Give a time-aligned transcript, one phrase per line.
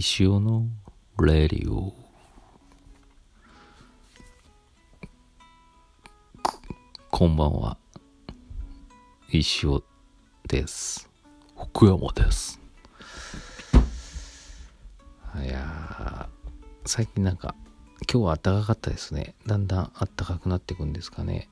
[0.00, 0.68] 石尾の
[1.20, 1.92] レディオ。
[7.10, 7.76] こんばんは。
[9.28, 9.82] 石尾
[10.46, 11.10] です。
[11.72, 12.60] 福山です。
[15.44, 16.28] いや
[16.84, 17.56] 最近なんか
[18.08, 19.34] 今日は暖かかったですね。
[19.48, 21.48] だんだん暖かくなっていくんですかね。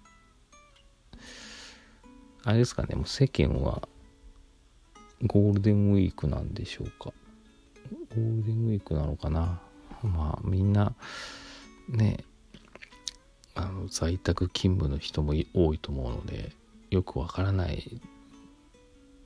[2.45, 3.89] あれですかねもう世間は
[5.25, 7.13] ゴールデンウィークなんでしょうか。
[8.17, 9.61] ゴールデンウィークなのかな。
[10.03, 10.95] まあみんな
[11.89, 12.25] ね
[13.55, 16.53] あの在宅勤務の人も多いと思うので
[16.91, 18.01] よくわからない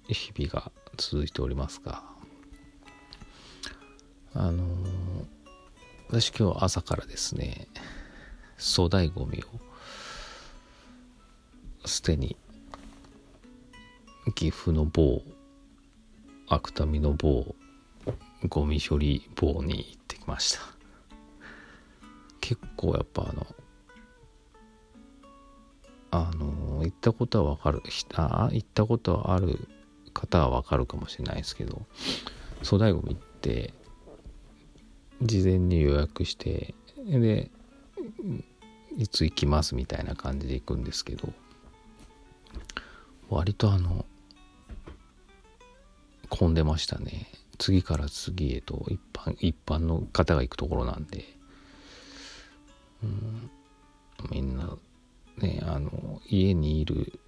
[0.09, 2.03] 日々が続いておりますが。
[4.35, 4.65] あの
[6.09, 7.67] 私今日朝からですね
[8.59, 9.47] 粗大ごみを
[11.87, 12.37] 捨てに
[14.35, 15.23] 岐阜の某
[16.49, 17.55] 芥見の某
[18.49, 20.61] ゴミ処理棒に行ってきました。
[22.41, 23.47] 結構やっぱあの
[26.13, 27.83] あの行ったことはわかる。
[28.15, 29.69] あ行ったことはある
[30.13, 31.83] 方はわかるかもしれないですけど
[32.65, 33.73] 粗大ごみって
[35.23, 36.75] 事前に予約して
[37.07, 37.51] で
[38.97, 41.33] いつ行きますみたいな感じで行くんですけど
[43.29, 44.05] 割とあの
[46.29, 47.27] 混んでましたね。
[47.61, 51.25] 次から次へと一般一般の方が行くところなんで、
[53.05, 53.51] うん、
[54.31, 54.77] みんな
[55.37, 57.21] ねあの家にいる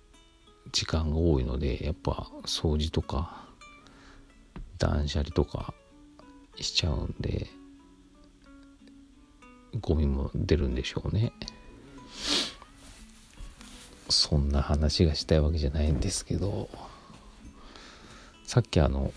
[0.73, 3.45] 時間が多いのでやっぱ掃除とか
[4.79, 5.75] 断捨離とか
[6.57, 7.49] しちゃうんで
[9.81, 11.33] ゴミも出るんでしょうね。
[14.09, 16.69] そんな話がしたいわけじゃないんですけど。
[18.53, 19.15] さっきあの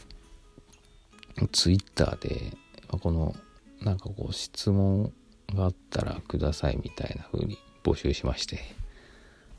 [1.52, 2.54] ツイッターで
[2.90, 3.36] この
[3.82, 5.12] なんかこう質問
[5.54, 8.60] があったらくださいみたいな風に募集しまして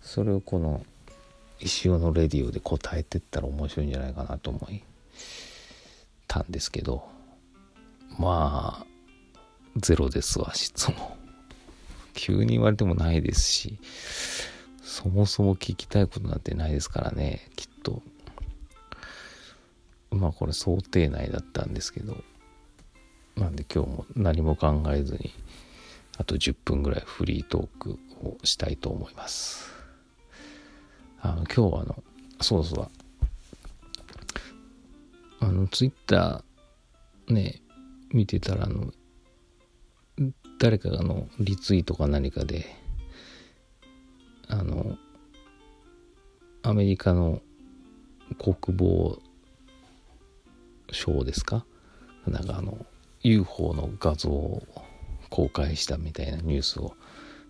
[0.01, 0.85] それをこの
[1.61, 4.83] 石尾のレディオで答えてったら面白いんじゃないかなと思い
[6.27, 7.05] たんですけど
[8.19, 8.87] まあ
[9.77, 10.95] ゼロですわ質問。
[12.15, 13.79] 急に言われてもないですし
[14.83, 18.03] そもそも聞きたいことなんてないですからねきっと。
[20.17, 22.17] まあこれ想定内だったんですけど
[23.37, 25.33] なんで今日も何も考えずに
[26.19, 29.71] あと10分ぐらいフリートークをしたいと思います。
[31.21, 32.03] あの今日はあの
[32.41, 32.89] そうそう
[35.41, 37.61] あのツイッターね
[38.13, 38.93] 見てたらあの
[40.59, 42.67] 誰かがのリツイートか何かで
[44.49, 44.97] あの
[46.63, 47.43] アメリカの
[48.39, 49.19] 国防
[50.93, 51.65] 省ですか？
[52.27, 52.85] なんかあの
[53.23, 54.63] UFO の画像を
[55.31, 56.95] 公開したみたいなニュースを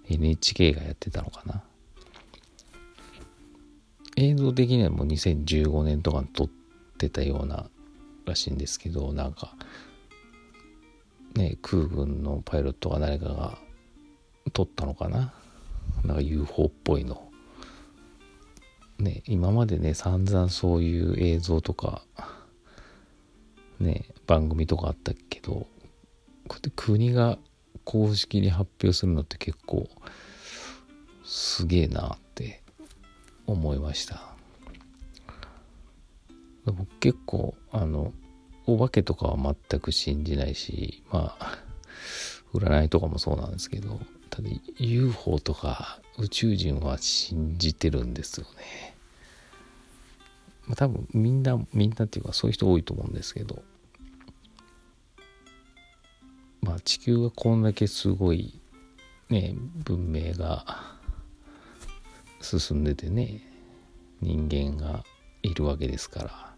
[0.09, 1.63] NHK がやってたのかな？
[4.17, 6.49] 映像的にはもう2015年とかに撮っ
[6.99, 7.69] てたような
[8.25, 9.55] らしいんですけどなんか
[11.35, 13.59] ね空軍のパイロットが誰かが
[14.53, 15.35] 撮ったのかな？
[16.05, 17.23] なんか UFO っぽいの。
[18.99, 22.03] ね今までね散々そういう映像とか
[23.81, 25.67] ね番組とかあったけどこ
[26.51, 27.39] うやって国が
[27.85, 29.89] 公式に発表するのって結構
[31.25, 32.63] すげえなって
[33.47, 34.23] 思いました。
[36.65, 38.13] 僕結構あの
[38.67, 41.59] お化けとかは全く信じないしまあ
[42.53, 44.01] 占いとかもそうなんですけど
[44.31, 44.49] ただ
[44.79, 48.96] UFO とか宇宙人は信じてるんですよね。
[50.66, 53.62] まあ、多分みんなみんなっていうかそういう人多いと思うんですけど
[56.60, 58.60] まあ地球がこんだけすごい
[59.30, 59.54] ね
[59.84, 60.97] 文明が
[62.41, 63.41] 進んでてね
[64.21, 65.04] 人間が
[65.42, 66.54] いるわけですから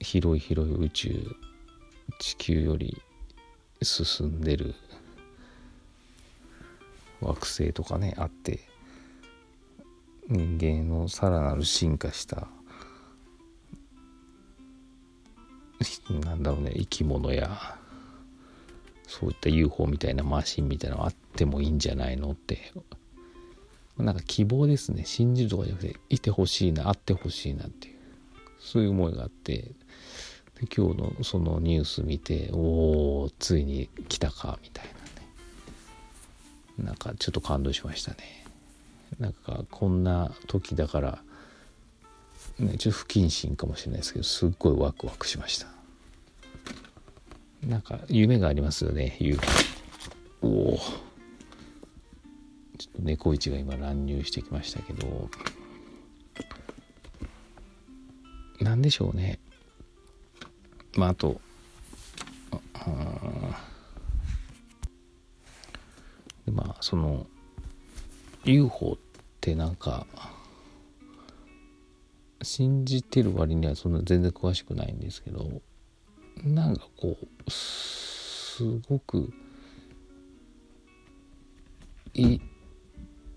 [0.00, 1.36] 広い広い宇宙
[2.18, 3.02] 地球より
[3.82, 4.74] 進んでる
[7.20, 8.67] 惑星とかねあって
[10.28, 12.48] 人間のさらなる進化した
[16.10, 17.78] なんだろうね生き物や
[19.08, 22.72] そういった UFO みたいなマシンみたいなのあってもいいんじゃないのって。
[23.96, 25.04] なんか希望ですね。
[25.04, 27.94] 信じるとかじゃなくていてほしいなあってほしいなっていう。
[28.60, 29.72] そういう思いがあって。
[30.60, 34.90] で今日のそのニュース見ておおついに来たかみたいな
[36.84, 36.90] ね。
[36.90, 38.44] なんかちょっと感動しましたね。
[39.18, 41.22] なんかこんな時だから
[42.58, 45.66] ねちょっと不謹慎かもしれないですけどすっごいワクワクしました。
[47.66, 49.42] なんか夢がありますよね UFO
[50.42, 50.78] おお
[52.78, 55.28] ちょっと猫市が今乱入してきましたけど。
[58.60, 59.38] 何でしょうね。
[60.96, 61.40] まああと
[66.44, 67.26] でまあその
[68.48, 68.98] UFO っ
[69.40, 70.06] てなんか
[72.42, 75.60] 信じてる割にはそんな全然詳しくないんですけど
[76.44, 79.32] なんかこうすごく
[82.14, 82.40] いい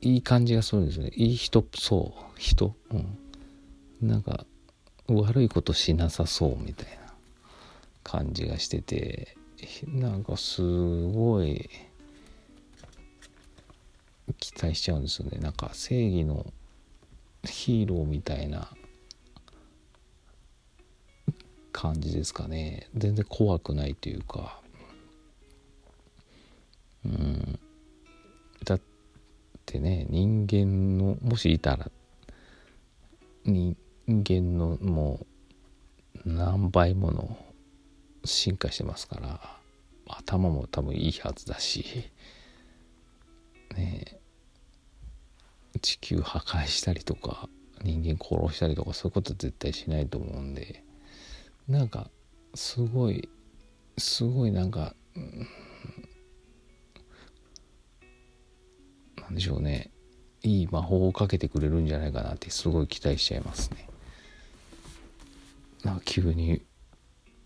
[0.02, 1.12] いい感じがするんですね。
[1.14, 2.76] いい人そう人？
[2.92, 3.18] うん。
[4.02, 4.46] なんか
[5.08, 7.14] 悪いことしなさそうみたいな
[8.04, 9.38] 感じがしてて
[9.88, 11.70] なんかすごい
[14.40, 15.40] 期待しちゃうんですよね。
[15.40, 16.46] なんか正義の
[17.44, 18.70] ヒーローみたいな
[21.72, 22.88] 感じですかね。
[22.96, 24.60] 全然怖くないというか。
[27.06, 27.60] うん。
[28.64, 28.82] だっ
[29.66, 31.90] てね人間のもしいたら
[33.46, 33.76] 人
[34.08, 35.26] 間のも
[36.26, 37.38] う何倍もの
[38.24, 39.58] 進化してますから
[40.08, 42.12] 頭も多分いいはずだし。
[43.74, 44.20] ね
[45.82, 47.50] 地球破壊したりとか
[47.84, 50.84] 人間殺したりとかそういうことは絶対しないと思うんで
[51.68, 52.10] なんか
[52.54, 53.30] すごい
[53.98, 55.48] すごいなんか、うん、
[59.22, 59.92] なんでしょうね
[60.44, 63.88] いい魔法をかけてくれるんじゃないかなってすごい期待しちゃいますね。
[65.84, 66.62] なんか急に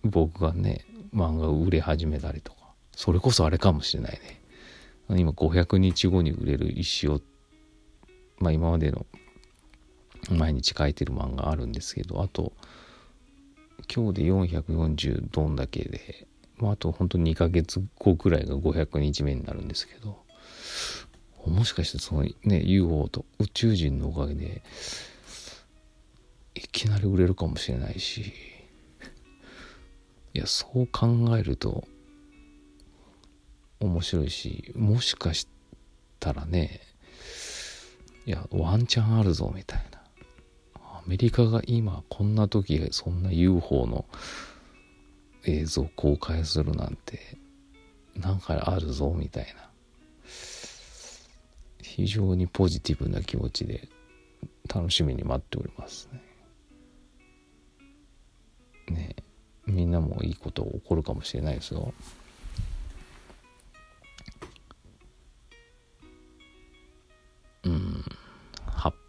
[0.03, 2.59] 僕がね漫画を売れ始めたりとか
[2.95, 4.41] それこそあれかもしれないね
[5.09, 7.21] 今500日後に売れる石を
[8.39, 9.05] まあ今までの
[10.31, 12.53] 毎日書いてる漫画あるんですけどあと
[13.93, 20.17] 今日で440どんだけで、まあ、あと本当に2ヶ月後くらいが500日目になるんですけど
[21.45, 24.63] もしかしてそのね UFO と宇宙人のおかげで
[26.55, 28.33] いきなり売れるかもしれないし
[30.33, 31.07] いやそう考
[31.37, 31.83] えると
[33.85, 35.47] 面白いしもしかし
[36.19, 36.81] たらね
[38.25, 40.01] いやワンチャンあるぞみたいな
[40.81, 44.05] アメリカが今こんな時そんな UFO の
[45.45, 47.37] 映像公開するなんて
[48.15, 49.69] なんかあるぞみたいな
[51.81, 53.87] 非常にポジティブな気持ちで
[54.67, 56.21] 楽しみに待っておりますね。
[58.89, 59.15] ね
[59.65, 61.93] みんなもいいこと起こるかもしれないですよ。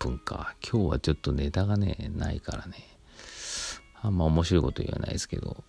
[0.07, 0.55] 分か。
[0.63, 2.75] 今日はちょっとネタがねないからね。
[4.03, 5.65] あんま面白いこと言わないですけど。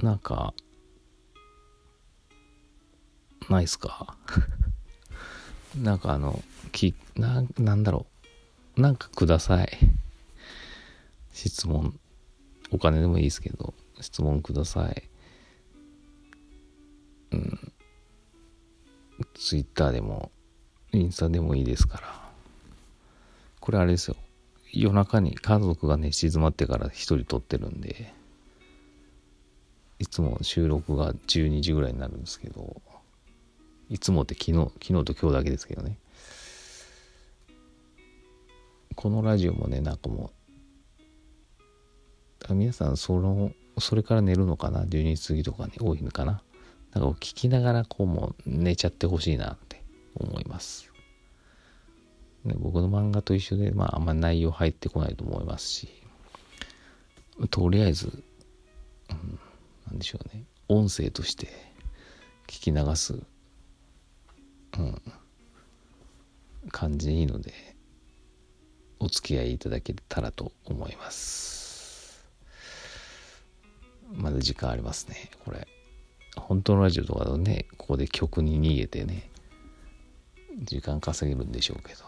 [0.00, 0.54] なんか
[3.48, 4.16] ないっすか？
[5.76, 6.42] なんかあの
[6.72, 8.06] きななんだろ
[8.76, 8.80] う。
[8.80, 9.78] なんかください。
[11.32, 11.98] 質問。
[12.70, 13.74] お金でもいいですけど。
[14.00, 15.10] 質問ください。
[17.32, 17.72] うん。
[19.34, 20.30] ツイッターでも。
[20.94, 22.30] インスタでもいいですから。
[23.60, 24.16] これあれですよ。
[24.72, 28.12] 夜中に家族がね静まってから一人撮ってるんで。
[29.98, 32.80] いつも収録が12時ぐらいになるんですけど。
[33.90, 35.98] いつもって昨日昨日と今日だけですけどね。
[38.96, 40.32] このラジオもねなんかも
[42.48, 46.42] う皆さんそのそれから寝るのかな？12時過ぎとかに多いのかな？
[46.94, 49.83] なんか聞きながらこうもう寝ちゃってほしいなって。
[50.16, 50.90] 思います。
[52.44, 55.88] ね、僕の漫画と一緒で、まああんまり内容入ってこないと思いますし、
[57.50, 58.22] とりあえず、
[59.10, 59.38] うん、
[59.86, 61.48] なんでしょうね、音声として
[62.46, 63.14] 聞き流す、
[64.78, 65.02] うん、
[66.70, 67.52] 感じいいので、
[69.00, 72.24] お付き合いいただけたらと思います。
[74.12, 75.66] まだ時間ありますね、これ。
[76.36, 79.30] 本当のラジオとかだとねここで曲に逃げてね
[80.62, 82.04] 時間稼げるんでしょうけど。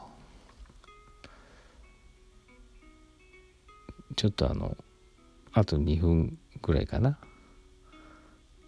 [4.17, 4.77] ちょっとあの
[5.53, 7.19] あと2分ぐらいかな。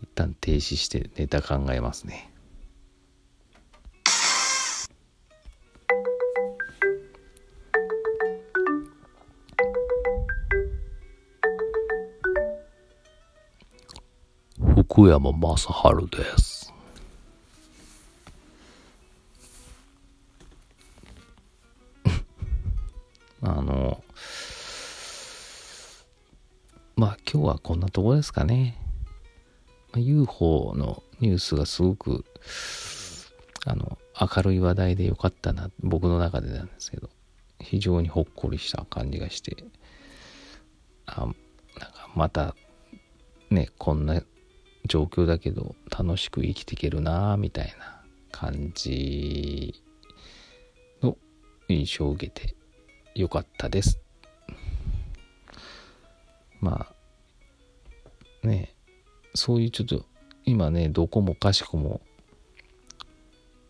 [0.02, 2.32] 一旦停止してネタ考えますね。
[14.76, 16.47] 福山雅治です。
[23.56, 24.02] あの、
[26.96, 28.76] まあ今日はこんなとこですかね。
[29.96, 32.24] UFO のニュースがすごく、
[33.64, 37.08] あの、明るい話題でよかったな、僕の中でなんですけど、
[37.60, 39.56] 非常にほっこりした感じがして、
[41.06, 42.54] あ、なんかまた、
[43.50, 44.22] ね、こんな
[44.84, 49.82] 状況だけど楽しく生きていけるなみたいな感じ
[51.02, 51.16] の
[51.68, 52.57] 印象を受けて
[53.20, 53.98] よかったです。
[56.60, 56.87] ま
[58.44, 58.75] あね
[59.34, 60.04] そういうちょっと
[60.44, 62.00] 今ねどこもかしこも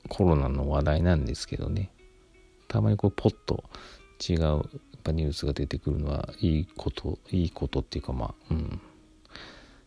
[0.08, 1.90] コロナの話題なんですけどね。
[2.68, 3.64] たまにこうポッと
[4.20, 4.62] 違うやっ
[5.02, 8.80] ぱニュースが出てくるのはいいこといいことっていうかまあうん。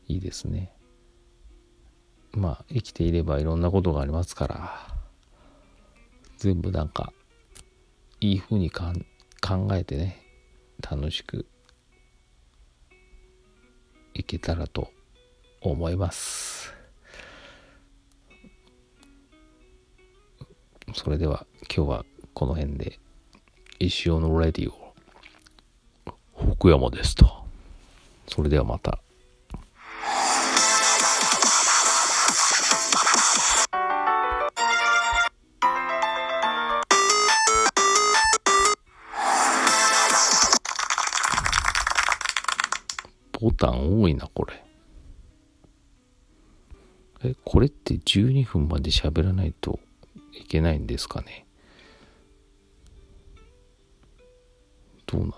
[0.08, 0.74] いいですね。
[2.32, 4.88] まあ生きていればいろんなことがありますから
[6.38, 7.14] 全部なんか
[8.20, 9.06] いい風にかん
[9.42, 10.24] 考えてね
[10.90, 11.46] 楽しく
[14.14, 14.90] いけたらと
[15.62, 16.74] 思います。
[20.94, 21.46] それでは
[21.76, 23.00] 今日はこの辺で。
[23.84, 24.94] 石尾のレディオ
[26.54, 27.46] 福山ですと。
[28.28, 29.00] それではまた。
[43.42, 44.64] ボタン多いな、これ。
[47.24, 49.80] え、これって12分まで喋らないと
[50.34, 51.46] いけないんですかね？
[55.08, 55.34] どうなの